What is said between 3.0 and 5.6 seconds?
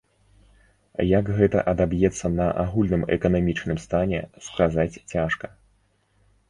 эканамічным стане, сказаць цяжка.